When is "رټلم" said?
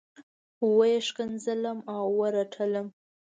2.35-2.87